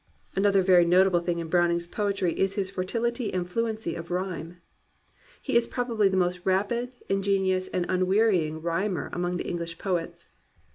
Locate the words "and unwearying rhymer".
7.67-9.11